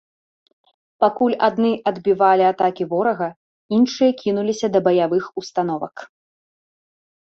[1.03, 3.29] Пакуль адны адбівалі атакі ворага,
[3.81, 5.95] іншыя кінуліся да баявых установак.